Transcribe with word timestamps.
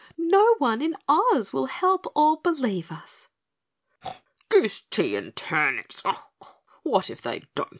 No 0.17 0.55
one 0.57 0.81
in 0.81 0.95
Oz 1.07 1.53
will 1.53 1.67
help 1.67 2.11
or 2.15 2.41
believe 2.41 2.91
us." 2.91 3.27
"Goose 4.49 4.81
tea 4.89 5.15
and 5.15 5.35
turnips! 5.35 6.01
What 6.81 7.11
if 7.11 7.21
they 7.21 7.43
don't!" 7.53 7.69